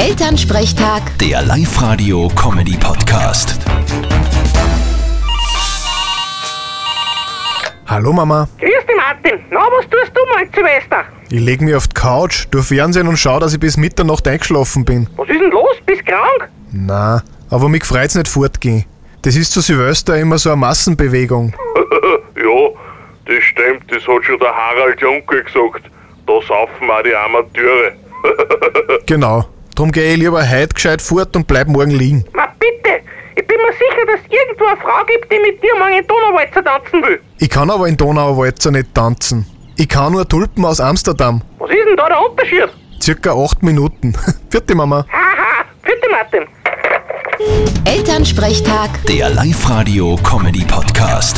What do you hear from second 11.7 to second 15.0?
auf die Couch, tu Fernsehen und schau, dass ich bis Mitternacht eingeschlafen